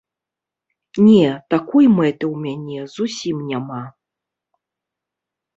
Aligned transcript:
Не, 1.07 1.27
такой 1.53 1.85
мэты 1.97 2.25
ў 2.33 2.45
мяне 2.47 2.79
зусім 2.95 3.45
няма. 3.51 3.81